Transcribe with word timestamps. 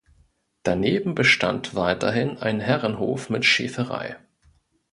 Daneben 0.63 1.13
bestand 1.13 1.75
weiterhin 1.75 2.37
ein 2.39 2.59
Herrenhof 2.59 3.29
mit 3.29 3.45
Schäferei. 3.45 4.17